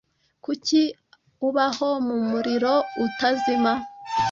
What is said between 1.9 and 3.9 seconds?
mumuriro utazima?